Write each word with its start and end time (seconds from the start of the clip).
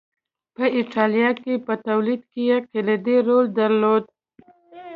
په 0.55 0.63
اېټالیا 0.77 1.29
کې 1.41 1.53
په 1.65 1.73
تولید 1.87 2.21
کې 2.31 2.41
یې 2.49 2.57
کلیدي 2.71 3.17
رول 3.27 3.45
درلود 3.59 4.03